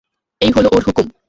এই 0.41 0.51
হল 0.51 0.65
ওঁর 0.65 0.83
হুকুম। 0.87 1.07